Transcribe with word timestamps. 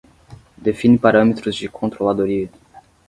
Define 0.57 0.97
parâmetros 0.97 1.59
de 1.59 1.67
controladoria 1.69 2.49